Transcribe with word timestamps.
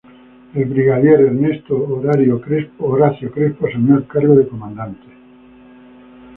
El 0.55 0.65
brigadier 0.65 1.21
Ernesto 1.21 1.75
Horacio 1.77 2.41
Crespo 2.41 3.67
asumió 3.67 3.97
el 3.99 4.07
cargo 4.07 4.33
de 4.35 4.47
comandante. 4.47 5.07